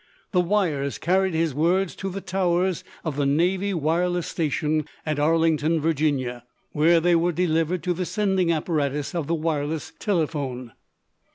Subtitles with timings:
[0.31, 5.79] The wires carried his words to the towers of the Navy wireless station at Arlington,
[5.79, 10.71] Virginia, where they were delivered to the sending apparatus of the wireless telephone.